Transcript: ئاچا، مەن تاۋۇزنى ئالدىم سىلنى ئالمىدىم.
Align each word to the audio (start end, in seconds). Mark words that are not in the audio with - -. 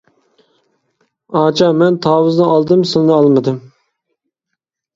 ئاچا، 1.41 1.67
مەن 1.83 2.01
تاۋۇزنى 2.07 2.49
ئالدىم 2.55 2.83
سىلنى 2.95 3.17
ئالمىدىم. 3.19 3.63